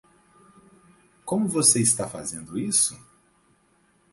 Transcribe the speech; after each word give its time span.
Como 1.23 1.47
você 1.47 1.79
está 1.79 2.09
fazendo 2.09 2.57
isso? 2.57 2.97